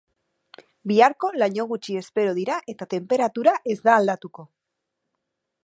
Biharko 0.91 1.27
laino 1.43 1.65
gutxi 1.73 1.97
espero 2.01 2.31
dira 2.39 2.57
eta 2.73 2.87
tenperatura 2.95 3.55
ez 3.75 3.79
da 3.89 3.99
aldatuko. 3.99 4.47